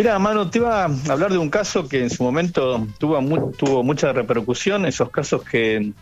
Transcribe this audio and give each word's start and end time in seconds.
Mira, 0.00 0.18
mano, 0.18 0.48
te 0.48 0.56
iba 0.56 0.84
a 0.84 1.12
hablar 1.12 1.30
de 1.30 1.36
un 1.36 1.50
caso 1.50 1.86
que 1.86 2.00
en 2.00 2.08
su 2.08 2.22
momento 2.22 2.88
tuvo, 2.96 3.20
tuvo 3.50 3.82
mucha 3.82 4.14
repercusión, 4.14 4.86
esos 4.86 5.10
casos 5.10 5.44
que 5.44 5.92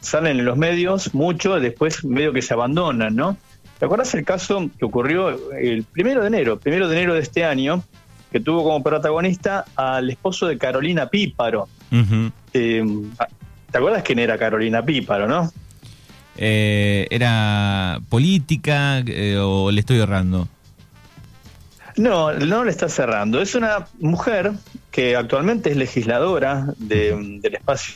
salen 0.00 0.40
en 0.40 0.44
los 0.44 0.56
medios 0.56 1.14
mucho, 1.14 1.60
después 1.60 2.04
medio 2.04 2.32
que 2.32 2.42
se 2.42 2.52
abandonan, 2.52 3.14
¿no? 3.14 3.36
¿Te 3.78 3.84
acuerdas 3.84 4.12
el 4.14 4.24
caso 4.24 4.68
que 4.76 4.84
ocurrió 4.84 5.52
el 5.52 5.84
primero 5.84 6.22
de 6.22 6.26
enero, 6.26 6.58
primero 6.58 6.88
de 6.88 6.96
enero 6.96 7.14
de 7.14 7.20
este 7.20 7.44
año, 7.44 7.84
que 8.32 8.40
tuvo 8.40 8.64
como 8.64 8.82
protagonista 8.82 9.64
al 9.76 10.10
esposo 10.10 10.48
de 10.48 10.58
Carolina 10.58 11.08
Píparo? 11.08 11.68
Eh, 12.54 12.84
¿Te 13.70 13.78
acuerdas 13.78 14.02
quién 14.02 14.18
era 14.18 14.36
Carolina 14.36 14.84
Píparo, 14.84 15.28
no? 15.28 15.52
Eh, 16.36 17.06
¿Era 17.08 18.00
política 18.08 18.98
eh, 18.98 19.38
o 19.38 19.70
le 19.70 19.78
estoy 19.78 20.00
errando? 20.00 20.48
No, 21.96 22.32
no 22.32 22.64
le 22.64 22.70
está 22.70 22.88
cerrando. 22.88 23.40
Es 23.40 23.54
una 23.54 23.86
mujer 24.00 24.52
que 24.90 25.16
actualmente 25.16 25.70
es 25.70 25.76
legisladora 25.76 26.66
del 26.76 27.40
espacio. 27.44 27.94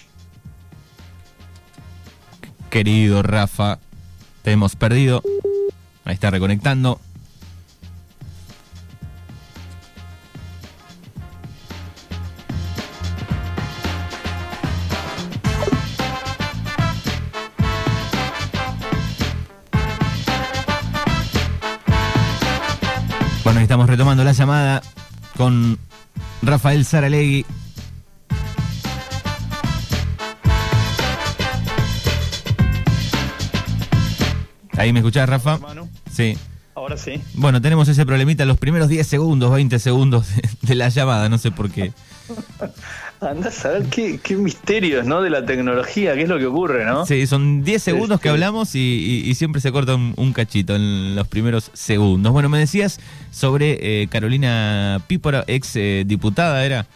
Querido 2.70 3.22
Rafa, 3.22 3.78
te 4.42 4.52
hemos 4.52 4.76
perdido. 4.76 5.22
Ahí 6.04 6.14
está 6.14 6.30
reconectando. 6.30 7.00
Bueno, 23.48 23.62
estamos 23.62 23.88
retomando 23.88 24.22
la 24.24 24.32
llamada 24.32 24.82
con 25.34 25.78
Rafael 26.42 26.84
Saralegui. 26.84 27.46
¿Ahí 34.76 34.92
me 34.92 34.98
escuchás, 34.98 35.26
Rafa? 35.26 35.58
Sí. 36.12 36.36
Ahora 36.88 36.96
sí. 36.96 37.20
Bueno, 37.34 37.60
tenemos 37.60 37.86
ese 37.88 38.06
problemita 38.06 38.46
los 38.46 38.56
primeros 38.56 38.88
10 38.88 39.06
segundos, 39.06 39.52
20 39.52 39.78
segundos 39.78 40.26
de 40.62 40.74
la 40.74 40.88
llamada, 40.88 41.28
no 41.28 41.36
sé 41.36 41.50
por 41.50 41.70
qué. 41.70 41.92
Andás 43.20 43.62
a 43.66 43.72
ver 43.72 43.82
qué, 43.90 44.18
qué, 44.22 44.36
misterios, 44.36 45.04
¿no? 45.04 45.20
De 45.20 45.28
la 45.28 45.44
tecnología, 45.44 46.14
qué 46.14 46.22
es 46.22 46.28
lo 46.30 46.38
que 46.38 46.46
ocurre, 46.46 46.86
¿no? 46.86 47.04
Sí, 47.04 47.26
son 47.26 47.62
10 47.62 47.82
segundos 47.82 48.20
que 48.20 48.28
este 48.28 48.30
hablamos 48.30 48.74
y, 48.74 49.34
siempre 49.34 49.60
se 49.60 49.70
corta 49.70 49.96
un, 49.96 50.32
cachito 50.32 50.74
en 50.76 51.14
los 51.14 51.28
primeros 51.28 51.70
segundos. 51.74 52.32
Bueno, 52.32 52.48
me 52.48 52.58
decías 52.58 53.00
sobre 53.32 54.02
eh, 54.02 54.08
Carolina 54.08 55.02
Pípora, 55.08 55.44
ex 55.46 55.76
eh, 55.76 56.04
diputada, 56.06 56.64
¿era? 56.64 56.86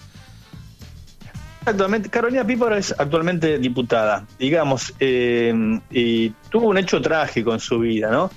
Exactamente, 1.61 2.09
Carolina 2.09 2.47
Pípora 2.47 2.79
es 2.79 2.95
actualmente 2.97 3.59
diputada, 3.59 4.27
digamos, 4.39 4.95
eh, 5.01 5.53
y 5.91 6.31
tuvo 6.49 6.69
un 6.69 6.79
hecho 6.79 7.03
trágico 7.03 7.53
en 7.53 7.61
su 7.61 7.79
vida, 7.79 8.11
¿no? 8.11 8.31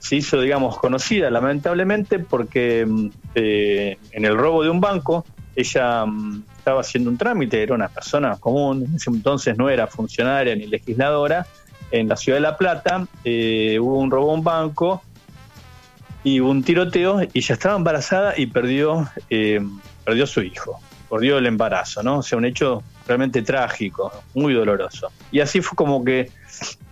Se 0.00 0.16
hizo, 0.16 0.40
digamos, 0.40 0.78
conocida 0.78 1.30
lamentablemente 1.30 2.18
porque 2.18 2.80
en 2.82 4.24
el 4.24 4.36
robo 4.36 4.64
de 4.64 4.70
un 4.70 4.80
banco, 4.80 5.24
ella 5.54 6.04
mm, 6.04 6.42
estaba 6.58 6.80
haciendo 6.80 7.10
un 7.10 7.18
trámite, 7.18 7.62
era 7.62 7.74
una 7.74 7.88
persona 7.88 8.36
común, 8.36 8.84
en 8.86 8.96
ese 8.96 9.10
entonces 9.10 9.56
no 9.56 9.68
era 9.70 9.86
funcionaria 9.86 10.54
ni 10.54 10.66
legisladora, 10.66 11.46
en 11.90 12.08
la 12.08 12.16
ciudad 12.16 12.38
de 12.38 12.42
La 12.42 12.56
Plata 12.56 13.06
eh, 13.24 13.78
hubo 13.80 13.98
un 13.98 14.10
robo 14.10 14.30
a 14.30 14.34
un 14.34 14.44
banco 14.44 15.02
y 16.22 16.40
hubo 16.40 16.50
un 16.50 16.62
tiroteo 16.62 17.20
y 17.32 17.40
ya 17.40 17.54
estaba 17.54 17.76
embarazada 17.76 18.34
y 18.36 18.46
perdió, 18.46 19.08
eh, 19.28 19.60
perdió 20.04 20.26
su 20.26 20.42
hijo, 20.42 20.78
perdió 21.08 21.38
el 21.38 21.46
embarazo, 21.46 22.02
¿no? 22.02 22.18
O 22.18 22.22
sea, 22.22 22.38
un 22.38 22.44
hecho 22.44 22.82
realmente 23.06 23.42
trágico, 23.42 24.12
muy 24.34 24.54
doloroso. 24.54 25.10
Y 25.32 25.40
así 25.40 25.60
fue 25.60 25.76
como 25.76 26.04
que 26.04 26.30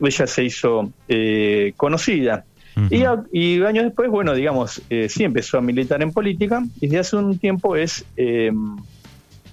ella 0.00 0.26
se 0.26 0.44
hizo 0.44 0.90
eh, 1.08 1.74
conocida. 1.76 2.44
Y, 2.90 3.62
años 3.62 3.84
después, 3.84 4.10
bueno, 4.10 4.34
digamos, 4.34 4.82
sí 5.08 5.24
empezó 5.24 5.58
a 5.58 5.60
militar 5.60 6.02
en 6.02 6.12
política 6.12 6.62
y 6.80 6.86
desde 6.86 6.98
hace 6.98 7.16
un 7.16 7.38
tiempo 7.38 7.76
es 7.76 8.04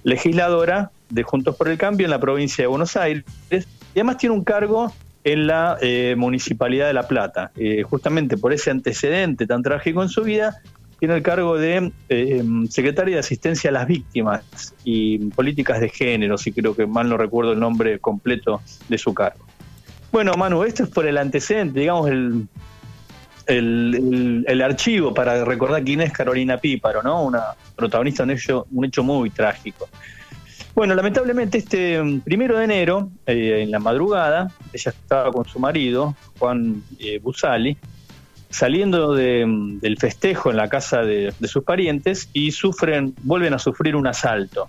legisladora 0.04 0.90
de 1.10 1.22
Juntos 1.22 1.56
por 1.56 1.68
el 1.68 1.78
Cambio 1.78 2.06
en 2.06 2.10
la 2.10 2.20
provincia 2.20 2.62
de 2.62 2.68
Buenos 2.68 2.96
Aires 2.96 3.24
y 3.50 3.98
además 3.98 4.18
tiene 4.18 4.34
un 4.34 4.44
cargo 4.44 4.92
en 5.24 5.46
la 5.46 5.78
eh, 5.80 6.14
Municipalidad 6.16 6.86
de 6.86 6.92
La 6.92 7.08
Plata. 7.08 7.50
Eh, 7.56 7.82
justamente 7.82 8.36
por 8.36 8.52
ese 8.52 8.70
antecedente 8.70 9.46
tan 9.46 9.62
trágico 9.62 10.02
en 10.02 10.10
su 10.10 10.22
vida, 10.22 10.60
tiene 11.00 11.14
el 11.14 11.22
cargo 11.22 11.56
de 11.56 11.92
eh, 12.10 12.44
secretaria 12.70 13.16
de 13.16 13.20
Asistencia 13.20 13.70
a 13.70 13.72
las 13.72 13.88
Víctimas 13.88 14.74
y 14.84 15.18
Políticas 15.30 15.80
de 15.80 15.88
Género, 15.88 16.38
si 16.38 16.52
creo 16.52 16.76
que 16.76 16.86
mal 16.86 17.08
no 17.08 17.16
recuerdo 17.16 17.52
el 17.52 17.58
nombre 17.58 17.98
completo 17.98 18.60
de 18.88 18.98
su 18.98 19.12
cargo. 19.14 19.44
Bueno, 20.12 20.34
Manu, 20.34 20.62
esto 20.62 20.84
es 20.84 20.90
por 20.90 21.06
el 21.06 21.18
antecedente, 21.18 21.80
digamos, 21.80 22.08
el, 22.08 22.46
el, 23.46 24.62
archivo 24.62 25.14
para 25.14 25.44
recordar 25.44 25.84
quién 25.84 26.00
es 26.00 26.12
Carolina 26.12 26.58
Píparo, 26.58 27.02
¿no? 27.02 27.24
Una 27.24 27.54
protagonista 27.74 28.24
de 28.24 28.32
un 28.32 28.38
hecho, 28.38 28.66
un 28.72 28.84
hecho 28.84 29.02
muy 29.02 29.30
trágico. 29.30 29.88
Bueno, 30.76 30.94
lamentablemente 30.94 31.56
este 31.58 32.02
mm, 32.02 32.20
primero 32.20 32.58
de 32.58 32.64
enero, 32.64 33.10
eh, 33.26 33.62
en 33.62 33.70
la 33.70 33.78
madrugada, 33.78 34.50
ella 34.72 34.90
estaba 34.90 35.32
con 35.32 35.46
su 35.46 35.58
marido, 35.58 36.14
Juan 36.38 36.82
eh, 36.98 37.18
Busali, 37.18 37.78
saliendo 38.50 39.14
mm, 39.14 39.78
del 39.78 39.96
festejo 39.96 40.50
en 40.50 40.58
la 40.58 40.68
casa 40.68 41.02
de, 41.02 41.32
sus 41.44 41.64
parientes 41.64 42.28
y 42.34 42.50
sufren, 42.50 43.14
vuelven 43.22 43.54
a 43.54 43.58
sufrir 43.58 43.96
un 43.96 44.06
asalto, 44.06 44.68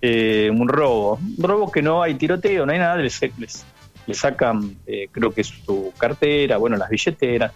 eh, 0.00 0.50
un 0.52 0.68
robo. 0.68 1.18
Un 1.38 1.44
robo 1.44 1.72
que 1.72 1.82
no 1.82 2.00
hay 2.00 2.14
tiroteo, 2.14 2.64
no 2.64 2.72
hay 2.72 2.78
nada, 2.78 2.96
les, 2.96 3.20
les, 3.36 3.66
sacan, 4.12 4.76
creo 5.12 5.32
que 5.32 5.44
su 5.44 5.92
cartera, 5.96 6.58
bueno, 6.58 6.76
las 6.76 6.90
billeteras, 6.90 7.52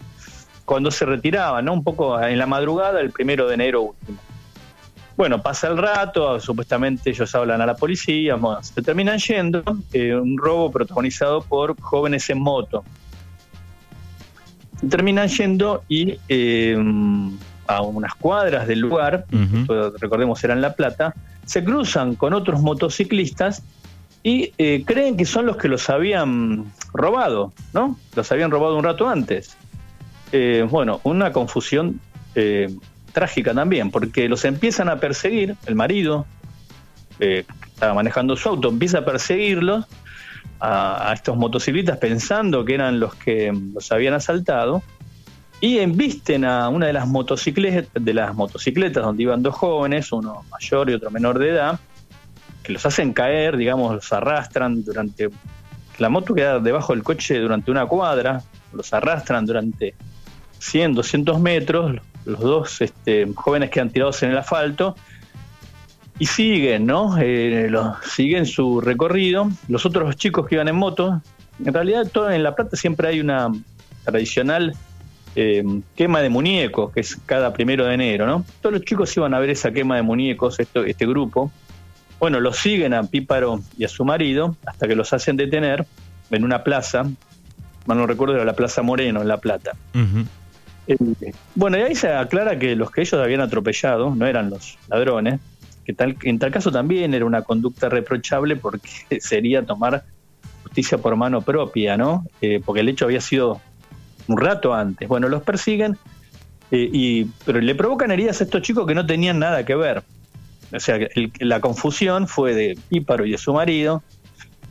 cuando 0.65 0.91
se 0.91 1.05
retiraban, 1.05 1.65
¿no? 1.65 1.73
Un 1.73 1.85
poco 1.85 2.21
en 2.21 2.39
la 2.39 2.47
madrugada, 2.47 3.01
el 3.01 3.11
primero 3.11 3.49
de 3.49 3.55
enero 3.55 3.83
último. 3.83 4.19
Bueno, 5.17 5.41
pasa 5.41 5.69
el 5.69 5.79
rato, 5.79 6.41
supuestamente 6.41 7.11
ellos 7.11 7.33
hablan 7.35 7.61
a 7.61 7.67
la 7.67 7.77
policía, 7.77 8.37
se 8.63 8.83
terminan 8.83 9.19
yendo, 9.19 9.63
eh, 9.93 10.15
un 10.15 10.37
robo 10.37 10.73
protagonizado 10.73 11.43
por 11.43 11.81
jóvenes 11.81 12.29
en 12.31 12.41
moto. 12.41 12.85
Terminan 14.91 15.29
yendo 15.29 15.85
y 15.89 16.19
eh, 16.29 16.77
a 17.69 17.83
unas 17.83 18.15
cuadras 18.17 18.67
del 18.67 18.81
lugar, 18.81 19.25
recordemos 20.01 20.43
era 20.43 20.55
en 20.55 20.61
La 20.61 20.75
Plata, 20.75 21.15
se 21.47 21.63
cruzan 21.63 22.17
con 22.17 22.35
otros 22.35 22.61
motociclistas 22.61 23.63
y 24.25 24.53
eh, 24.59 24.83
creen 24.85 25.17
que 25.17 25.27
son 25.27 25.47
los 25.47 25.59
que 25.59 25.69
los 25.69 25.89
habían 25.91 26.65
robado, 26.93 27.53
¿no? 27.73 27.97
Los 28.17 28.33
habían 28.33 28.51
robado 28.51 28.77
un 28.77 28.85
rato 28.85 29.09
antes. 29.09 29.57
Eh, 30.33 30.67
bueno, 30.69 31.01
una 31.05 31.33
confusión 31.33 32.01
eh, 32.35 32.75
trágica 33.13 33.55
también, 33.55 33.91
porque 33.91 34.29
los 34.29 34.45
empiezan 34.45 34.89
a 34.89 34.99
perseguir, 35.01 35.57
el 35.67 35.75
marido, 35.75 36.27
eh, 37.21 37.45
estaba 37.67 37.95
manejando 37.95 38.37
su 38.37 38.49
auto, 38.49 38.69
empieza 38.69 38.99
a 38.99 39.05
perseguirlos 39.05 39.87
a, 40.61 41.13
estos 41.15 41.37
motociclistas 41.37 41.99
pensando 41.99 42.65
que 42.65 42.75
eran 42.75 42.99
los 42.99 43.15
que 43.15 43.53
los 43.73 43.91
habían 43.93 44.15
asaltado 44.15 44.83
y 45.61 45.79
embisten 45.79 46.45
a 46.45 46.69
una 46.69 46.87
de 46.87 46.93
las 46.93 47.07
motocicletas, 47.07 47.89
de 47.95 48.15
las 48.15 48.35
motocicletas 48.35 49.05
donde 49.05 49.23
iban 49.23 49.43
dos 49.43 49.55
jóvenes, 49.55 50.11
uno 50.13 50.45
mayor 50.51 50.91
y 50.91 50.95
otro 50.95 51.11
menor 51.11 51.39
de 51.39 51.51
edad, 51.51 51.79
que 52.63 52.73
los 52.73 52.85
hacen 52.87 53.13
caer, 53.13 53.57
digamos, 53.57 53.95
los 53.95 54.13
arrastran 54.13 54.83
durante 54.85 55.31
la 55.99 56.09
moto 56.09 56.35
queda 56.35 56.59
debajo 56.59 56.93
del 56.93 57.05
coche 57.05 57.39
durante 57.39 57.71
una 57.71 57.87
cuadra, 57.87 58.43
los 58.73 58.93
arrastran 58.93 59.47
durante 59.47 59.95
100, 60.65 60.95
200 60.95 61.41
metros, 61.41 61.97
los 62.25 62.41
dos 62.41 62.81
este, 62.81 63.29
jóvenes 63.35 63.71
quedan 63.71 63.91
tirados 63.91 64.23
en 64.23 64.31
el 64.31 64.39
asfalto 64.39 64.97
y 66.19 66.27
siguen, 66.27 66.87
¿no? 66.87 67.17
Eh, 67.21 67.71
siguen 68.03 68.47
su 68.47 68.81
recorrido. 68.81 69.51
Los 69.69 69.85
otros 69.85 70.17
chicos 70.17 70.47
que 70.47 70.55
iban 70.55 70.69
en 70.69 70.77
moto, 70.77 71.21
en 71.63 71.73
realidad 71.73 72.09
todo 72.11 72.31
en 72.31 72.43
La 72.43 72.55
Plata 72.55 72.77
siempre 72.77 73.09
hay 73.09 73.21
una 73.21 73.53
tradicional 74.05 74.75
eh, 75.37 75.65
quema 75.97 76.23
de 76.23 76.29
muñecos, 76.31 76.93
que 76.93 77.01
es 77.01 77.17
cada 77.27 77.53
primero 77.53 77.85
de 77.85 77.95
enero, 77.95 78.27
¿no? 78.27 78.45
Todos 78.63 78.73
los 78.75 78.85
chicos 78.85 79.15
iban 79.17 79.35
a 79.35 79.39
ver 79.39 79.51
esa 79.51 79.71
quema 79.73 79.97
de 79.97 80.03
muñecos, 80.03 80.61
esto, 80.61 80.85
este 80.85 81.07
grupo. 81.07 81.51
Bueno, 82.19 82.41
los 82.41 82.57
siguen 82.57 82.95
a 82.95 83.03
Píparo 83.03 83.61
y 83.77 83.85
a 83.85 83.89
su 83.89 84.05
marido 84.05 84.57
hasta 84.65 84.89
que 84.89 84.95
los 84.95 85.13
hacen 85.13 85.37
detener 85.37 85.85
en 86.31 86.45
una 86.45 86.65
plaza, 86.65 87.05
no 87.87 88.07
recuerdo, 88.07 88.37
era 88.37 88.45
la 88.45 88.55
Plaza 88.55 88.81
Moreno, 88.83 89.21
en 89.21 89.29
La 89.29 89.39
Plata. 89.39 89.73
Eh, 90.87 90.97
bueno, 91.55 91.79
y 91.79 91.83
ahí 91.83 91.95
se 91.95 92.13
aclara 92.13 92.59
que 92.59 92.77
los 92.77 92.91
que 92.91 93.03
ellos 93.03 93.15
habían 93.15 93.41
atropellado 93.41 94.15
no 94.15 94.27
eran 94.27 94.51
los 94.51 94.79
ladrones, 94.89 95.41
que 95.85 95.93
tal, 95.93 96.17
en 96.23 96.39
tal 96.39 96.51
caso 96.51 96.71
también 96.71 97.15
era 97.15 97.25
una 97.25 97.43
conducta 97.43 97.89
reprochable 97.89 98.57
porque 98.57 98.89
sería 99.21 99.65
tomar 99.65 100.05
justicia 100.63 100.99
por 100.99 101.17
mano 101.17 101.43
propia, 101.43 101.97
¿no? 101.97 102.27
Eh, 102.41 102.61
porque 102.65 102.81
el 102.81 102.89
hecho 102.89 103.05
había 103.05 103.21
sido 103.21 103.61
un 104.27 104.37
rato 104.39 104.75
antes. 104.75 105.09
Bueno, 105.09 105.29
los 105.29 105.43
persiguen, 105.43 105.97
eh, 106.71 106.89
y, 106.93 107.25
pero 107.45 107.61
le 107.61 107.75
provocan 107.75 108.11
heridas 108.11 108.41
a 108.41 108.45
estos 108.45 108.63
chicos 108.63 108.87
que 108.87 108.95
no 108.95 109.07
tenían 109.07 109.39
nada 109.39 109.65
que 109.65 109.75
ver. 109.75 110.03
o 110.73 110.81
sea, 110.81 110.99
la 111.41 111.61
confusión 111.61 112.27
fue 112.29 112.55
de 112.55 112.79
Píparo 112.89 113.25
y 113.25 113.33
de 113.33 113.39
su 113.39 113.53
marido, 113.53 114.03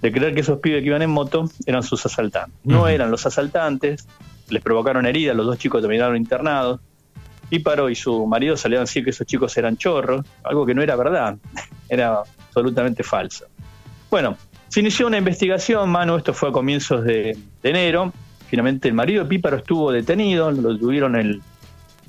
de 0.01 0.11
creer 0.11 0.33
que 0.33 0.41
esos 0.41 0.59
pibes 0.59 0.81
que 0.81 0.87
iban 0.87 1.01
en 1.01 1.09
moto 1.09 1.49
eran 1.65 1.81
sus 1.81 2.05
asaltantes. 2.05 2.53
No 2.63 2.87
eran 2.87 3.09
los 3.09 3.25
asaltantes, 3.25 4.05
les 4.49 4.61
provocaron 4.61 5.05
heridas, 5.05 5.35
los 5.35 5.45
dos 5.45 5.57
chicos 5.57 5.81
terminaron 5.81 6.15
internados. 6.17 6.79
Píparo 7.49 7.89
y 7.89 7.95
su 7.95 8.25
marido 8.25 8.57
salieron 8.57 8.81
a 8.81 8.85
decir 8.85 9.03
que 9.03 9.11
esos 9.11 9.27
chicos 9.27 9.55
eran 9.57 9.77
chorros, 9.77 10.25
algo 10.43 10.65
que 10.65 10.73
no 10.73 10.81
era 10.81 10.95
verdad, 10.95 11.37
era 11.89 12.23
absolutamente 12.47 13.03
falso. 13.03 13.45
Bueno, 14.09 14.37
se 14.69 14.79
inició 14.79 15.07
una 15.07 15.17
investigación, 15.17 15.89
Manu, 15.89 16.17
esto 16.17 16.33
fue 16.33 16.49
a 16.49 16.51
comienzos 16.51 17.03
de, 17.03 17.37
enero. 17.61 18.11
Finalmente 18.47 18.87
el 18.87 18.93
marido 18.93 19.23
de 19.23 19.29
Píparo 19.29 19.57
estuvo 19.57 19.91
detenido, 19.91 20.51
lo 20.51 20.77
tuvieron 20.77 21.15
el 21.15 21.41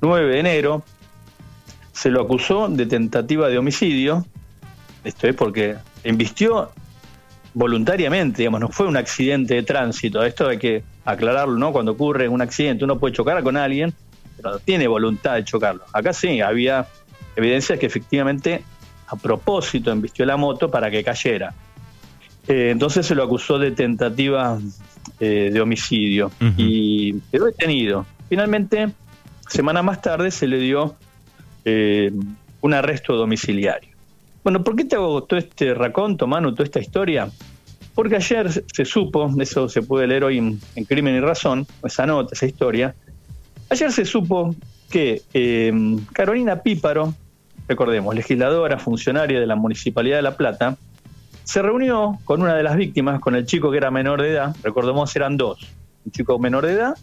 9 0.01 0.33
de 0.33 0.41
enero. 0.41 0.83
Se 1.93 2.11
lo 2.11 2.23
acusó 2.23 2.69
de 2.69 2.87
tentativa 2.87 3.49
de 3.49 3.59
homicidio. 3.59 4.25
Esto 5.05 5.29
es 5.29 5.35
porque 5.35 5.77
embistió 6.03 6.73
voluntariamente, 7.53 8.39
digamos, 8.39 8.61
no 8.61 8.69
fue 8.69 8.87
un 8.87 8.97
accidente 8.97 9.55
de 9.55 9.63
tránsito. 9.63 10.23
Esto 10.23 10.49
hay 10.49 10.59
que 10.59 10.85
aclararlo, 11.05 11.56
¿no? 11.56 11.73
Cuando 11.73 11.93
ocurre 11.93 12.29
un 12.29 12.41
accidente, 12.43 12.85
uno 12.85 12.99
puede 12.99 13.15
chocar 13.15 13.43
con 13.43 13.56
alguien, 13.56 13.93
pero 14.37 14.53
no 14.53 14.59
tiene 14.59 14.89
voluntad 14.89 15.35
de 15.35 15.45
chocarlo. 15.45 15.85
Acá 15.93 16.12
sí, 16.12 16.41
había 16.41 16.87
evidencia 17.37 17.77
que 17.77 17.87
efectivamente 17.87 18.65
a 19.06 19.17
propósito 19.17 19.91
embistió 19.91 20.25
la 20.25 20.37
moto 20.37 20.71
para 20.71 20.91
que 20.91 21.05
cayera. 21.05 21.55
Eh, 22.47 22.71
entonces 22.71 23.06
se 23.06 23.15
lo 23.15 23.23
acusó 23.23 23.59
de 23.59 23.71
tentativa 23.71 24.59
eh, 25.21 25.51
de 25.53 25.61
homicidio 25.61 26.31
y 26.56 27.15
quedó 27.31 27.47
detenido. 27.47 28.07
Finalmente, 28.29 28.91
semana 29.49 29.83
más 29.83 30.03
tarde, 30.03 30.31
se 30.31 30.47
le 30.47 30.59
dio 30.59 30.97
eh, 31.65 32.12
un 32.61 32.75
arresto 32.75 33.15
domiciliario. 33.17 33.91
Bueno, 34.43 34.62
¿por 34.62 34.77
qué 34.77 34.85
te 34.85 34.97
hago 34.97 35.23
todo 35.25 35.39
este 35.39 35.73
raconto, 35.73 36.27
Manu, 36.27 36.53
toda 36.53 36.65
esta 36.65 36.81
historia? 36.81 37.31
Porque 37.94 38.17
ayer 38.17 38.50
se 38.50 38.85
supo, 38.85 39.31
eso 39.41 39.69
se 39.69 39.82
puede 39.82 40.06
leer 40.06 40.25
hoy 40.25 40.38
en, 40.38 40.85
Crimen 40.85 41.14
y 41.14 41.20
Razón, 41.20 41.67
esa 41.85 42.06
nota, 42.06 42.35
esa 42.35 42.46
historia. 42.46 42.94
Ayer 43.70 43.93
se 43.93 44.05
supo 44.05 44.55
que 44.91 45.23
em, 45.32 46.05
Carolina 46.06 46.62
Píparo, 46.62 47.14
recordemos, 47.69 48.14
legisladora, 48.14 48.79
funcionaria 48.79 49.38
de 49.38 49.46
la 49.46 49.56
Municipalidad 49.56 50.17
de 50.17 50.23
La 50.23 50.37
Plata, 50.37 50.76
se 51.44 51.62
reunió 51.62 52.19
con 52.25 52.43
una 52.43 52.55
de 52.55 52.62
las 52.62 52.76
víctimas, 52.76 53.20
con 53.20 53.37
el 53.37 53.46
chico 53.46 53.70
que 53.70 53.76
era 53.76 53.91
menor 53.91 54.23
de 54.23 54.31
edad, 54.31 54.56
recordemos 54.62 55.14
eran 55.14 55.37
dos, 55.37 55.61
un 56.05 56.11
chico 56.11 56.38
menor 56.38 56.67
de 56.67 56.73
edad 56.73 56.94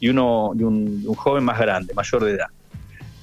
y, 0.00 0.08
uno, 0.08 0.52
y 0.58 0.62
un 0.62 1.14
joven 1.14 1.44
más 1.44 1.58
grande, 1.58 1.92
mayor 1.92 2.24
de 2.24 2.32
edad 2.32 2.48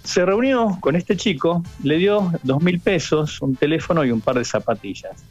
se 0.04 0.26
reunió 0.26 0.78
con 0.80 0.96
este 0.96 1.16
chico, 1.16 1.64
le 1.84 1.98
dio 1.98 2.32
dos 2.44 2.62
mil 2.62 2.80
pesos, 2.80 3.42
un 3.42 3.56
teléfono 3.56 4.04
y 4.04 4.12
un 4.12 4.22
par 4.22 4.38
de 4.38 4.46
zapatillas. 4.46 5.24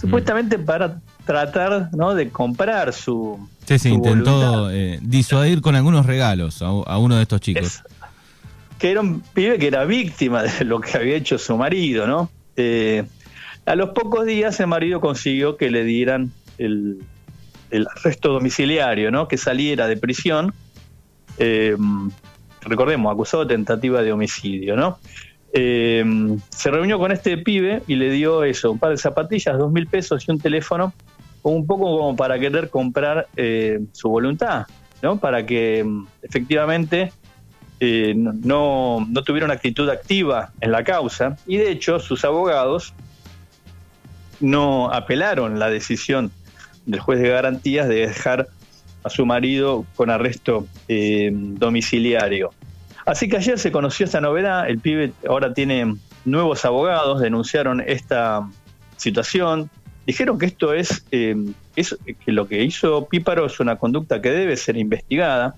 Supuestamente 0.00 0.58
para 0.58 1.00
tratar 1.24 1.90
¿no? 1.94 2.14
de 2.14 2.30
comprar 2.30 2.92
su. 2.92 3.48
Sí, 3.66 3.78
sí, 3.78 3.88
intentó 3.90 4.70
eh, 4.70 4.98
disuadir 5.02 5.60
con 5.60 5.74
algunos 5.74 6.06
regalos 6.06 6.62
a, 6.62 6.98
uno 6.98 7.16
de 7.16 7.22
estos 7.22 7.40
chicos. 7.40 7.82
que 8.78 8.90
era 8.90 9.00
un 9.00 9.20
pibe 9.20 9.58
que 9.58 9.68
era 9.68 9.84
víctima 9.84 10.42
de 10.42 10.64
lo 10.64 10.80
que 10.80 10.96
había 10.96 11.16
hecho 11.16 11.38
su 11.38 11.56
marido, 11.56 12.06
¿no? 12.06 12.30
Eh, 12.56 13.04
a 13.66 13.74
los 13.74 13.90
pocos 13.90 14.26
días 14.26 14.60
el 14.60 14.66
marido 14.66 15.00
consiguió 15.00 15.56
que 15.56 15.70
le 15.70 15.84
dieran 15.84 16.32
el, 16.58 16.98
el 17.70 17.86
arresto 17.88 18.32
domiciliario, 18.32 19.10
¿no? 19.10 19.26
Que 19.26 19.38
saliera 19.38 19.88
de 19.88 19.96
prisión. 19.96 20.54
Eh, 21.38 21.76
recordemos, 22.60 23.12
acusado 23.12 23.44
de 23.44 23.54
tentativa 23.54 24.02
de 24.02 24.12
homicidio, 24.12 24.76
¿no? 24.76 24.98
Eh, 25.56 26.04
se 26.50 26.70
reunió 26.70 26.98
con 26.98 27.12
este 27.12 27.38
pibe 27.38 27.82
y 27.86 27.94
le 27.94 28.10
dio 28.10 28.42
eso, 28.42 28.72
un 28.72 28.78
par 28.80 28.90
de 28.90 28.98
zapatillas, 28.98 29.56
dos 29.56 29.70
mil 29.70 29.86
pesos 29.86 30.26
y 30.26 30.32
un 30.32 30.40
teléfono, 30.40 30.92
un 31.42 31.64
poco 31.64 31.96
como 31.96 32.16
para 32.16 32.38
querer 32.40 32.70
comprar 32.70 33.28
eh, 33.36 33.78
su 33.92 34.08
voluntad, 34.08 34.66
¿no? 35.00 35.18
Para 35.18 35.46
que 35.46 35.84
mm, 35.84 36.06
efectivamente 36.22 37.12
eh, 37.78 38.14
no, 38.16 39.06
no 39.08 39.22
tuviera 39.22 39.44
una 39.44 39.54
actitud 39.54 39.88
activa 39.88 40.52
en 40.60 40.72
la 40.72 40.82
causa. 40.82 41.36
Y 41.46 41.58
de 41.58 41.70
hecho, 41.70 42.00
sus 42.00 42.24
abogados 42.24 42.92
no 44.40 44.90
apelaron 44.92 45.60
la 45.60 45.70
decisión 45.70 46.32
del 46.86 46.98
juez 46.98 47.20
de 47.20 47.28
garantías 47.28 47.88
de 47.88 48.06
dejar 48.06 48.48
a 49.04 49.10
su 49.10 49.26
marido 49.26 49.84
con 49.94 50.10
arresto 50.10 50.66
eh, 50.88 51.30
domiciliario. 51.32 52.52
Así 53.06 53.28
que 53.28 53.36
ayer 53.36 53.58
se 53.58 53.70
conoció 53.70 54.06
esta 54.06 54.20
novedad, 54.20 54.68
el 54.68 54.78
pibe 54.78 55.12
ahora 55.28 55.52
tiene 55.52 55.96
nuevos 56.24 56.64
abogados, 56.64 57.20
denunciaron 57.20 57.82
esta 57.86 58.48
situación, 58.96 59.70
dijeron 60.06 60.38
que 60.38 60.46
esto 60.46 60.72
es, 60.72 61.04
eh, 61.10 61.36
es 61.76 61.96
que 62.24 62.32
lo 62.32 62.48
que 62.48 62.62
hizo 62.62 63.06
Píparo 63.06 63.46
es 63.46 63.60
una 63.60 63.76
conducta 63.76 64.22
que 64.22 64.30
debe 64.30 64.56
ser 64.56 64.76
investigada, 64.76 65.54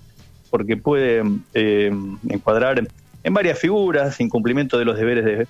porque 0.49 0.77
puede 0.77 1.23
eh, 1.53 1.91
encuadrar 2.29 2.85
en 3.23 3.33
varias 3.33 3.59
figuras, 3.59 4.19
incumplimiento 4.19 4.77
de 4.77 4.85
los 4.85 4.97
deberes 4.97 5.25
de 5.25 5.47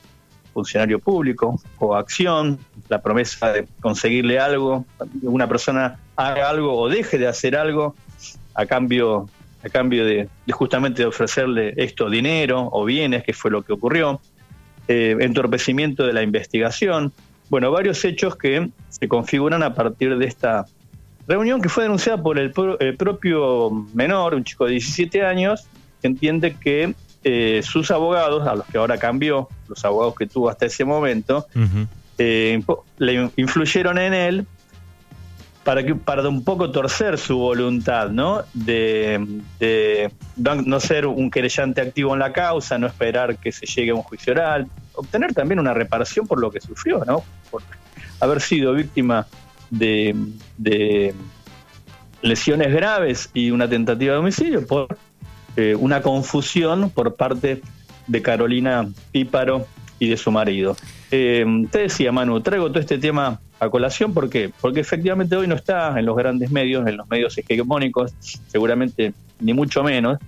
funcionario 0.53 0.97
público, 0.97 1.61
coacción, 1.77 2.57
la 2.89 3.01
promesa 3.01 3.53
de 3.53 3.67
conseguirle 3.79 4.39
algo, 4.39 4.85
una 5.21 5.47
persona 5.47 5.99
haga 6.15 6.49
algo 6.49 6.75
o 6.79 6.89
deje 6.89 7.19
de 7.19 7.27
hacer 7.27 7.55
algo 7.55 7.95
a 8.55 8.65
cambio, 8.65 9.29
a 9.67 9.69
cambio 9.69 10.05
de, 10.05 10.27
justamente 10.51 11.01
de 11.03 11.07
ofrecerle 11.07 11.73
esto, 11.77 12.09
dinero 12.09 12.69
o 12.71 12.85
bienes, 12.85 13.23
que 13.23 13.33
fue 13.33 13.51
lo 13.51 13.61
que 13.61 13.73
ocurrió, 13.73 14.19
eh, 14.87 15.15
entorpecimiento 15.19 16.05
de 16.05 16.13
la 16.13 16.23
investigación, 16.23 17.13
bueno, 17.49 17.71
varios 17.71 18.03
hechos 18.03 18.35
que 18.35 18.69
se 18.89 19.07
configuran 19.07 19.63
a 19.63 19.73
partir 19.73 20.17
de 20.17 20.25
esta 20.25 20.65
reunión 21.27 21.61
que 21.61 21.69
fue 21.69 21.83
denunciada 21.83 22.21
por 22.21 22.39
el, 22.39 22.53
el 22.79 22.97
propio 22.97 23.71
menor, 23.93 24.33
un 24.33 24.43
chico 24.43 24.65
de 24.65 24.71
17 24.71 25.23
años, 25.23 25.67
que 26.01 26.07
entiende 26.07 26.55
que 26.55 26.93
eh, 27.23 27.61
sus 27.63 27.91
abogados, 27.91 28.47
a 28.47 28.55
los 28.55 28.65
que 28.67 28.77
ahora 28.77 28.97
cambió, 28.97 29.49
los 29.67 29.83
abogados 29.83 30.15
que 30.15 30.27
tuvo 30.27 30.49
hasta 30.49 30.65
ese 30.65 30.85
momento, 30.85 31.45
eh, 32.17 32.61
le 32.97 33.31
influyeron 33.35 33.97
en 33.97 34.13
él 34.13 34.47
para 35.67 35.83
que 35.83 35.95
para 35.95 36.25
un 36.29 36.45
poco 36.45 36.71
torcer 36.71 37.17
su 37.17 37.37
voluntad, 37.39 38.09
¿no? 38.09 38.43
De, 38.53 39.41
no 40.37 40.79
ser 40.79 41.05
un 41.07 41.29
querellante 41.29 41.81
activo 41.81 42.13
en 42.13 42.19
la 42.19 42.31
causa, 42.31 42.77
no 42.77 42.87
esperar 42.87 43.35
que 43.35 43.51
se 43.51 43.65
llegue 43.65 43.91
a 43.91 43.95
un 43.95 44.01
juicio 44.01 44.31
oral, 44.31 44.69
obtener 44.93 45.33
también 45.33 45.59
una 45.59 45.73
reparación 45.73 46.25
por 46.25 46.39
lo 46.39 46.51
que 46.51 46.61
sufrió, 46.61 47.03
¿no? 47.03 47.21
Por 47.51 47.63
haber 48.21 48.39
sido 48.39 48.75
víctima 48.75 49.27
de, 49.69 50.15
de 50.57 51.13
lesiones 52.21 52.73
graves 52.73 53.29
y 53.33 53.51
una 53.51 53.67
tentativa 53.67 54.13
de 54.13 54.19
homicidio 54.19 54.65
por 54.65 54.97
eh, 55.57 55.75
una 55.75 56.01
confusión 56.01 56.91
por 56.91 57.17
parte 57.17 57.61
de 58.07 58.21
Carolina 58.21 58.87
Píparo 59.11 59.67
y 59.99 60.07
de 60.07 60.15
su 60.15 60.31
marido. 60.31 60.77
Eh, 61.11 61.45
te 61.69 61.79
decía, 61.79 62.13
Manu, 62.13 62.39
traigo 62.39 62.69
todo 62.69 62.79
este 62.79 62.97
tema 62.97 63.41
a 63.59 63.69
colación, 63.69 64.13
¿por 64.13 64.29
qué? 64.29 64.51
Porque 64.61 64.79
efectivamente 64.79 65.35
hoy 65.35 65.47
no 65.47 65.55
está 65.55 65.97
en 65.99 66.05
los 66.05 66.15
grandes 66.15 66.51
medios, 66.51 66.87
en 66.87 66.97
los 66.97 67.09
medios 67.09 67.37
hegemónicos, 67.37 68.13
seguramente 68.47 69.13
ni 69.39 69.53
mucho 69.53 69.83
menos, 69.83 70.19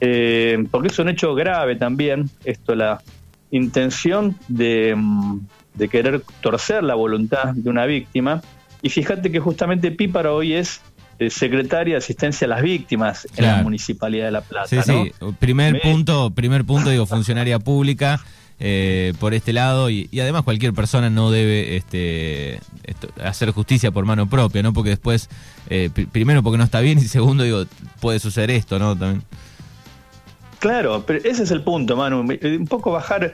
eh, 0.00 0.64
porque 0.70 0.88
es 0.88 0.98
un 0.98 1.08
hecho 1.08 1.34
grave 1.34 1.76
también, 1.76 2.30
esto, 2.44 2.74
la 2.74 3.02
intención 3.50 4.36
de, 4.48 4.96
de 5.74 5.88
querer 5.88 6.22
torcer 6.40 6.84
la 6.84 6.94
voluntad 6.94 7.54
de 7.54 7.70
una 7.70 7.86
víctima. 7.86 8.42
Y 8.82 8.90
fíjate 8.90 9.32
que 9.32 9.40
justamente 9.40 9.90
Píparo 9.90 10.36
hoy 10.36 10.52
es 10.52 10.80
eh, 11.18 11.30
secretaria 11.30 11.94
de 11.94 11.98
asistencia 11.98 12.44
a 12.44 12.48
las 12.48 12.62
víctimas 12.62 13.26
en 13.36 13.44
la 13.44 13.62
municipalidad 13.62 14.26
de 14.26 14.30
La 14.30 14.40
Plata. 14.40 14.68
Sí, 14.68 14.78
sí. 14.82 15.12
Primer 15.40 15.80
punto, 15.80 16.30
primer 16.30 16.64
punto, 16.64 16.90
digo, 16.90 17.06
funcionaria 17.06 17.58
pública. 17.58 18.20
Eh, 18.60 19.12
por 19.20 19.34
este 19.34 19.52
lado 19.52 19.88
y, 19.88 20.08
además 20.20 20.42
cualquier 20.42 20.72
persona 20.72 21.10
no 21.10 21.30
debe 21.30 21.76
este, 21.76 22.58
hacer 23.22 23.52
justicia 23.52 23.92
por 23.92 24.04
mano 24.04 24.28
propia, 24.28 24.62
¿no? 24.64 24.72
Porque 24.72 24.90
después, 24.90 25.28
eh, 25.70 25.90
primero 26.10 26.42
porque 26.42 26.58
no 26.58 26.64
está 26.64 26.80
bien 26.80 26.98
y 26.98 27.02
segundo, 27.02 27.44
digo, 27.44 27.64
puede 28.00 28.18
suceder 28.18 28.50
esto, 28.50 28.78
¿no? 28.80 28.96
También. 28.96 29.22
Claro, 30.58 31.04
pero 31.06 31.20
ese 31.20 31.44
es 31.44 31.50
el 31.52 31.62
punto, 31.62 31.96
Manu. 31.96 32.20
Un 32.20 32.66
poco 32.66 32.90
bajar 32.90 33.32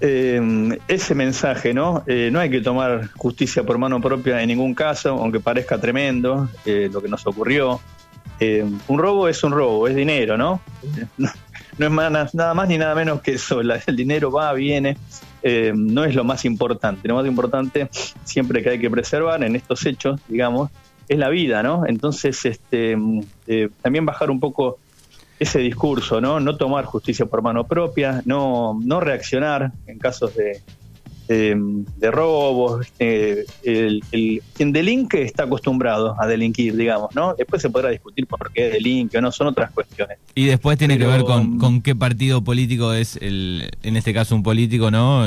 eh, 0.00 0.78
ese 0.88 1.14
mensaje, 1.14 1.72
¿no? 1.72 2.02
Eh, 2.06 2.28
no 2.30 2.40
hay 2.40 2.50
que 2.50 2.60
tomar 2.60 3.08
justicia 3.16 3.62
por 3.64 3.78
mano 3.78 4.00
propia 4.00 4.42
en 4.42 4.48
ningún 4.48 4.74
caso, 4.74 5.10
aunque 5.10 5.40
parezca 5.40 5.80
tremendo 5.80 6.48
eh, 6.66 6.90
lo 6.92 7.00
que 7.00 7.08
nos 7.08 7.26
ocurrió. 7.26 7.80
un 8.88 8.98
robo 8.98 9.28
es 9.28 9.42
un 9.42 9.52
robo, 9.52 9.88
es 9.88 9.94
dinero, 9.94 10.36
¿no? 10.36 10.60
No, 11.78 11.86
es 11.86 12.34
nada 12.34 12.54
más 12.54 12.68
ni 12.68 12.78
nada 12.78 12.94
menos 12.94 13.20
que 13.20 13.32
eso. 13.32 13.60
el 13.60 13.96
dinero 13.96 14.30
va, 14.30 14.52
viene, 14.52 14.96
no 15.74 16.04
es 16.04 16.14
lo 16.14 16.24
más 16.24 16.44
importante. 16.44 17.08
Lo 17.08 17.14
más 17.14 17.26
importante, 17.26 17.88
siempre 18.24 18.62
que 18.62 18.70
hay 18.70 18.78
que 18.78 18.90
preservar 18.90 19.42
en 19.44 19.56
estos 19.56 19.84
hechos, 19.86 20.20
digamos, 20.28 20.70
es 21.08 21.18
la 21.18 21.28
vida, 21.28 21.62
¿no? 21.62 21.86
Entonces, 21.86 22.44
este, 22.44 22.96
también 23.82 24.06
bajar 24.06 24.30
un 24.30 24.40
poco 24.40 24.78
ese 25.38 25.58
discurso, 25.58 26.20
¿no? 26.20 26.40
No 26.40 26.56
tomar 26.56 26.84
justicia 26.86 27.26
por 27.26 27.42
mano 27.42 27.64
propia, 27.64 28.22
no, 28.24 28.78
no 28.82 29.00
reaccionar 29.00 29.72
en 29.86 29.98
casos 29.98 30.34
de, 30.34 30.62
de 31.28 32.10
robos, 32.10 32.86
el, 32.98 34.02
quien 34.54 34.72
delinque 34.72 35.22
está 35.22 35.44
acostumbrado 35.44 36.16
a 36.20 36.26
delinquir, 36.26 36.76
digamos, 36.76 37.14
¿no? 37.14 37.34
Después 37.34 37.62
se 37.62 37.70
podrá 37.70 37.90
discutir 37.90 38.26
por 38.26 38.52
qué 38.52 38.68
delinque 38.68 39.18
o 39.18 39.20
no, 39.20 39.32
son 39.32 39.48
otras 39.48 39.70
cuestiones. 39.72 40.18
Y 40.34 40.46
después 40.46 40.78
tiene 40.78 40.98
que 40.98 41.06
ver 41.06 41.22
con, 41.22 41.58
con, 41.58 41.82
qué 41.82 41.94
partido 41.94 42.42
político 42.42 42.92
es, 42.92 43.16
el, 43.16 43.70
en 43.82 43.96
este 43.96 44.14
caso, 44.14 44.34
un 44.34 44.42
político, 44.42 44.90
¿no? 44.90 45.26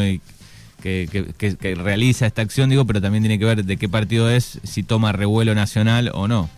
que, 0.81 1.35
que, 1.37 1.75
realiza 1.75 2.25
esta 2.25 2.41
acción, 2.41 2.69
digo, 2.69 2.85
pero 2.85 3.01
también 3.01 3.23
tiene 3.23 3.37
que 3.37 3.45
ver 3.45 3.65
de 3.65 3.77
qué 3.77 3.89
partido 3.89 4.29
es, 4.29 4.59
si 4.63 4.83
toma 4.83 5.11
revuelo 5.11 5.55
nacional 5.55 6.11
o 6.13 6.27
no. 6.27 6.49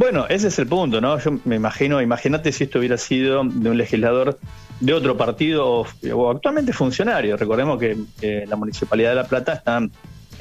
Bueno, 0.00 0.24
ese 0.30 0.48
es 0.48 0.58
el 0.58 0.66
punto, 0.66 0.98
¿no? 1.02 1.18
Yo 1.18 1.38
me 1.44 1.56
imagino, 1.56 2.00
imagínate 2.00 2.52
si 2.52 2.64
esto 2.64 2.78
hubiera 2.78 2.96
sido 2.96 3.44
de 3.44 3.68
un 3.68 3.76
legislador 3.76 4.38
de 4.80 4.94
otro 4.94 5.14
partido 5.18 5.84
o, 6.14 6.30
actualmente 6.30 6.72
funcionario. 6.72 7.36
Recordemos 7.36 7.78
que 7.78 8.46
la 8.48 8.56
Municipalidad 8.56 9.10
de 9.10 9.16
La 9.16 9.28
Plata 9.28 9.52
está 9.52 9.76
en 9.76 9.90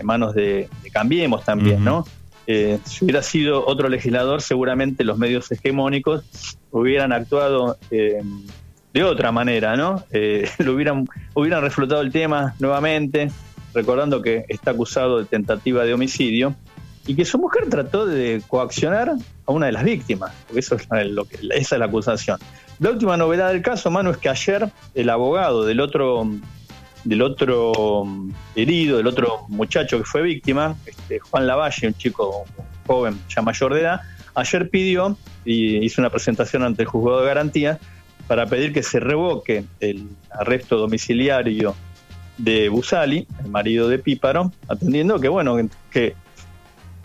manos 0.01 0.33
de, 0.33 0.69
Cambiemos 0.93 1.43
también, 1.43 1.83
¿no? 1.83 2.05
Eh, 2.47 2.79
si 2.85 3.03
hubiera 3.03 3.21
sido 3.21 3.67
otro 3.67 3.89
legislador, 3.89 4.41
seguramente 4.41 5.03
los 5.03 5.17
medios 5.17 5.51
hegemónicos 5.51 6.23
hubieran 6.71 7.11
actuado 7.11 7.77
eh, 7.91 8.21
de 8.93 9.03
otra 9.03 9.33
manera, 9.33 9.75
¿no? 9.75 10.05
Eh, 10.11 10.49
lo 10.59 10.73
hubieran, 10.73 11.05
hubieran 11.33 11.61
reflotado 11.61 11.99
el 11.99 12.13
tema 12.13 12.55
nuevamente, 12.59 13.29
recordando 13.73 14.21
que 14.21 14.45
está 14.47 14.71
acusado 14.71 15.19
de 15.19 15.25
tentativa 15.25 15.83
de 15.83 15.93
homicidio 15.93 16.55
y 17.09 17.15
que 17.15 17.25
su 17.25 17.39
mujer 17.39 17.67
trató 17.71 18.05
de 18.05 18.39
coaccionar 18.47 19.15
a 19.47 19.51
una 19.51 19.65
de 19.65 19.71
las 19.71 19.83
víctimas, 19.83 20.31
porque 20.45 20.59
eso 20.59 20.75
es 20.75 20.87
lo 21.07 21.25
que, 21.25 21.39
esa 21.55 21.75
es 21.75 21.79
la 21.79 21.85
acusación. 21.85 22.37
La 22.77 22.91
última 22.91 23.17
novedad 23.17 23.51
del 23.51 23.63
caso, 23.63 23.89
Manu, 23.89 24.11
es 24.11 24.17
que 24.17 24.29
ayer 24.29 24.69
el 24.93 25.09
abogado 25.09 25.65
del 25.65 25.79
otro 25.79 26.29
del 27.03 27.23
otro 27.23 28.05
herido, 28.55 28.97
del 28.97 29.07
otro 29.07 29.47
muchacho 29.47 29.97
que 29.97 30.03
fue 30.03 30.21
víctima, 30.21 30.75
este, 30.85 31.17
Juan 31.17 31.47
Lavalle, 31.47 31.87
un 31.87 31.95
chico 31.95 32.45
joven 32.85 33.19
ya 33.27 33.41
mayor 33.41 33.73
de 33.73 33.81
edad, 33.81 34.01
ayer 34.35 34.69
pidió 34.69 35.17
y 35.45 35.83
hizo 35.83 36.03
una 36.03 36.11
presentación 36.11 36.61
ante 36.61 36.83
el 36.83 36.89
juzgado 36.89 37.21
de 37.21 37.25
garantía 37.25 37.79
para 38.27 38.45
pedir 38.45 38.71
que 38.71 38.83
se 38.83 38.99
revoque 38.99 39.65
el 39.79 40.09
arresto 40.29 40.77
domiciliario 40.77 41.73
de 42.37 42.69
Busali, 42.69 43.25
el 43.43 43.49
marido 43.49 43.89
de 43.89 43.97
Píparo, 43.97 44.51
atendiendo 44.67 45.19
que, 45.19 45.27
bueno, 45.27 45.57
que 45.89 46.13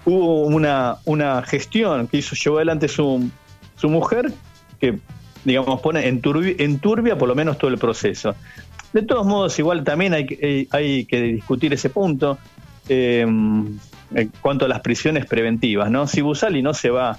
hubo 0.05 0.43
una, 0.43 0.97
una 1.05 1.43
gestión 1.43 2.07
que 2.09 2.19
hizo, 2.19 2.37
llevó 2.37 2.57
adelante 2.57 2.89
su, 2.89 3.31
su 3.77 3.89
mujer, 3.89 4.33
que, 4.81 4.99
digamos, 5.45 5.81
pone 5.81 6.07
en 6.07 6.21
turbia, 6.21 7.17
por 7.17 7.29
lo 7.29 7.35
menos 7.35 7.59
todo 7.59 7.71
el 7.71 7.79
proceso. 7.79 8.35
De 8.93 9.03
todos 9.03 9.27
modos, 9.27 9.59
igual 9.59 9.83
también 9.83 10.15
hay, 10.15 10.27
eh, 10.31 10.67
hay 10.71 11.05
que 11.05 11.21
discutir 11.21 11.73
ese 11.73 11.91
punto 11.91 12.39
eh, 12.89 13.23
en 13.23 13.81
cuanto 14.41 14.67
a 14.67 14.69
las 14.69 14.81
prisiones 14.81 15.27
preventivas, 15.27 15.91
¿no? 15.91 16.07
Si 16.07 16.21
Busali 16.21 16.63
no 16.63 16.75
se 16.75 16.91
va 16.91 17.19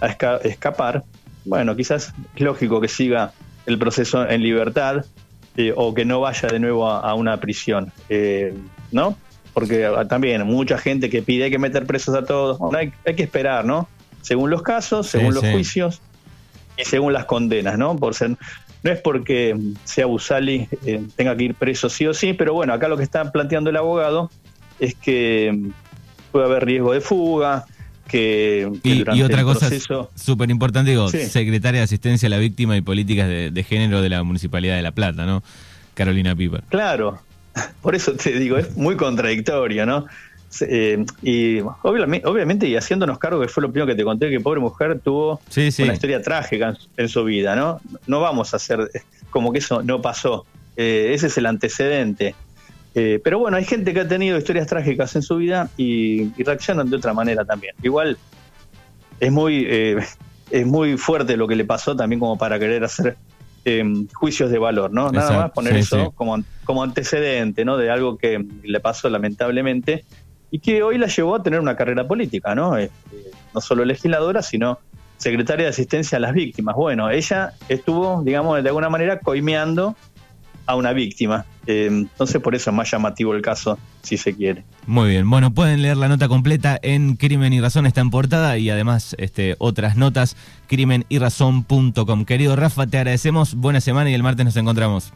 a 0.00 0.06
escapar, 0.06 1.04
bueno, 1.44 1.76
quizás 1.76 2.14
es 2.34 2.40
lógico 2.40 2.80
que 2.80 2.88
siga 2.88 3.32
el 3.66 3.78
proceso 3.78 4.28
en 4.28 4.42
libertad 4.42 5.04
eh, 5.56 5.72
o 5.76 5.92
que 5.92 6.04
no 6.04 6.20
vaya 6.20 6.48
de 6.48 6.58
nuevo 6.58 6.88
a, 6.88 7.14
una 7.14 7.38
prisión, 7.38 7.92
eh, 8.08 8.54
¿no? 8.92 9.16
Porque 9.52 9.88
también 10.08 10.46
mucha 10.46 10.78
gente 10.78 11.10
que 11.10 11.22
pide 11.22 11.50
que 11.50 11.58
meter 11.58 11.86
presos 11.86 12.14
a 12.14 12.24
todos, 12.24 12.58
hay, 12.74 12.92
que 13.14 13.22
esperar, 13.22 13.64
¿no? 13.64 13.88
Según 14.22 14.50
los 14.50 14.62
casos, 14.62 15.08
según 15.08 15.34
los 15.34 15.44
juicios 15.44 16.00
y 16.76 16.84
según 16.84 17.12
las 17.12 17.24
condenas, 17.24 17.78
¿no? 17.78 17.96
Por 17.96 18.14
ser, 18.14 18.36
no 18.82 18.90
es 18.90 19.00
porque 19.00 19.56
sea 19.84 20.06
Busali 20.06 20.68
eh, 20.86 21.02
tenga 21.16 21.36
que 21.36 21.44
ir 21.44 21.54
preso 21.54 21.88
sí 21.88 22.06
o 22.06 22.14
sí, 22.14 22.32
pero 22.32 22.54
bueno, 22.54 22.72
acá 22.72 22.88
lo 22.88 22.96
que 22.96 23.02
está 23.02 23.32
planteando 23.32 23.70
el 23.70 23.76
abogado 23.76 24.30
es 24.78 24.94
que 24.94 25.70
puede 26.32 26.46
haber 26.46 26.64
riesgo 26.64 26.92
de 26.92 27.00
fuga, 27.00 27.66
que, 28.10 28.68
y, 28.82 29.22
otra 29.22 29.44
cosa 29.44 29.70
súper 30.16 30.50
importante, 30.50 30.90
digo, 30.90 31.08
secretaria 31.08 31.80
de 31.80 31.84
Asistencia 31.84 32.26
a 32.26 32.30
la 32.30 32.38
Víctima 32.38 32.76
y 32.76 32.80
Políticas 32.80 33.28
de, 33.28 33.64
Género 33.68 34.02
de 34.02 34.08
la 34.08 34.24
Municipalidad 34.24 34.74
de 34.74 34.82
La 34.82 34.90
Plata, 34.90 35.26
¿no? 35.26 35.44
Carolina 35.94 36.34
Piper. 36.34 36.64
Claro, 36.68 37.20
por 37.82 37.94
eso 37.94 38.14
te 38.14 38.32
digo, 38.32 38.58
es 38.58 38.76
muy 38.76 38.96
contradictorio, 38.96 39.86
¿no? 39.86 40.06
Eh, 40.62 41.04
y 41.22 41.60
obviamente, 41.82 42.66
y 42.66 42.74
haciéndonos 42.74 43.18
cargo 43.18 43.40
que 43.40 43.48
fue 43.48 43.62
lo 43.62 43.70
primero 43.70 43.86
que 43.86 43.94
te 43.94 44.02
conté, 44.02 44.30
que 44.30 44.40
pobre 44.40 44.60
mujer 44.60 44.98
tuvo 44.98 45.40
una 45.56 45.92
historia 45.92 46.20
trágica 46.22 46.76
en, 46.96 47.08
su 47.08 47.22
vida, 47.24 47.54
¿no? 47.54 47.80
No 48.08 48.20
vamos 48.20 48.52
a 48.52 48.56
hacer 48.56 48.90
como 49.30 49.52
que 49.52 49.60
eso 49.60 49.82
no 49.82 50.02
pasó. 50.02 50.44
Eh, 50.76 51.12
ese 51.14 51.28
es 51.28 51.38
el 51.38 51.46
antecedente. 51.46 52.34
Eh, 52.94 53.20
pero 53.22 53.38
bueno, 53.38 53.56
hay 53.56 53.64
gente 53.64 53.94
que 53.94 54.00
ha 54.00 54.08
tenido 54.08 54.36
historias 54.36 54.66
trágicas 54.66 55.14
en 55.14 55.22
su 55.22 55.36
vida 55.36 55.70
y, 55.76 56.30
reaccionan 56.42 56.90
de 56.90 56.96
otra 56.96 57.14
manera 57.14 57.44
también. 57.44 57.74
Igual 57.82 58.18
es 59.20 59.30
muy, 59.30 59.66
eh, 59.68 59.98
es 60.50 60.66
muy 60.66 60.96
fuerte 60.96 61.36
lo 61.36 61.46
que 61.46 61.56
le 61.56 61.64
pasó 61.64 61.94
también 61.94 62.18
como 62.20 62.36
para 62.36 62.58
querer 62.58 62.82
hacer 62.84 63.16
em, 63.64 64.06
juicios 64.12 64.50
de 64.50 64.58
valor, 64.58 64.92
¿no? 64.92 65.10
Nada 65.10 65.38
más 65.38 65.50
poner 65.50 65.76
eso 65.76 66.12
Como, 66.12 66.42
como 66.64 66.82
antecedente, 66.82 67.64
¿no? 67.64 67.76
De 67.76 67.90
algo 67.90 68.16
que 68.16 68.44
le 68.62 68.80
pasó 68.80 69.08
lamentablemente 69.08 70.04
y 70.50 70.58
que 70.58 70.82
hoy 70.82 70.98
la 70.98 71.06
llevó 71.06 71.36
a 71.36 71.42
tener 71.42 71.60
una 71.60 71.76
carrera 71.76 72.06
política, 72.06 72.54
¿no? 72.54 72.76
Este, 72.76 73.30
no 73.54 73.60
solo 73.60 73.84
legisladora, 73.84 74.42
sino 74.42 74.78
secretaria 75.16 75.64
de 75.66 75.70
asistencia 75.70 76.16
a 76.16 76.20
las 76.20 76.32
víctimas. 76.32 76.74
Bueno, 76.74 77.10
ella 77.10 77.52
estuvo, 77.68 78.22
digamos, 78.22 78.62
de 78.62 78.68
alguna 78.68 78.88
manera 78.88 79.20
coimeando 79.20 79.94
a 80.66 80.76
una 80.76 80.92
víctima. 80.92 81.44
Eh, 81.66 81.86
entonces 81.90 82.40
por 82.40 82.54
eso 82.54 82.70
es 82.70 82.76
más 82.76 82.90
llamativo 82.90 83.34
el 83.34 83.42
caso, 83.42 83.78
si 84.02 84.16
se 84.16 84.34
quiere. 84.34 84.64
Muy 84.86 85.10
bien, 85.10 85.28
bueno, 85.28 85.52
pueden 85.52 85.82
leer 85.82 85.96
la 85.96 86.08
nota 86.08 86.28
completa 86.28 86.78
en 86.82 87.16
Crimen 87.16 87.52
y 87.52 87.60
Razón, 87.60 87.86
está 87.86 88.00
en 88.00 88.10
portada 88.10 88.58
y 88.58 88.70
además 88.70 89.14
este, 89.18 89.56
otras 89.58 89.96
notas, 89.96 90.36
crimenyrazón.com. 90.68 92.24
Querido 92.24 92.56
Rafa, 92.56 92.86
te 92.86 92.98
agradecemos, 92.98 93.54
buena 93.54 93.80
semana 93.80 94.10
y 94.10 94.14
el 94.14 94.22
martes 94.22 94.44
nos 94.44 94.56
encontramos. 94.56 95.12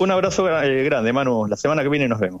Un 0.00 0.10
abrazo 0.10 0.48
eh, 0.62 0.82
grande, 0.84 1.12
Manu. 1.12 1.46
La 1.46 1.58
semana 1.58 1.82
que 1.82 1.90
viene 1.90 2.08
nos 2.08 2.18
vemos. 2.18 2.38